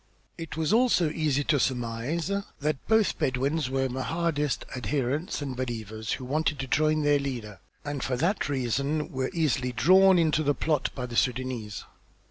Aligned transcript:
It 0.35 0.57
was 0.57 0.73
also 0.73 1.11
easy 1.11 1.43
to 1.43 1.59
surmise 1.59 2.31
that 2.59 2.87
both 2.87 3.09
the 3.09 3.15
Bedouins 3.19 3.69
were 3.69 3.87
Mahdist 3.87 4.63
adherents 4.75 5.43
and 5.43 5.55
believers, 5.55 6.13
who 6.13 6.25
wanted 6.25 6.57
to 6.57 6.65
join 6.65 7.03
their 7.03 7.19
leader, 7.19 7.59
and 7.85 8.01
for 8.03 8.17
that 8.17 8.49
reason 8.49 9.11
were 9.11 9.29
easily 9.31 9.71
drawn 9.71 10.17
into 10.17 10.41
the 10.41 10.55
plot 10.55 10.89
by 10.95 11.05
the 11.05 11.13
Sudânese. 11.13 11.83